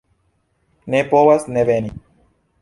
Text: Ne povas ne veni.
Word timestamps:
Ne 0.95 1.01
povas 1.11 1.47
ne 1.59 1.67
veni. 1.71 1.93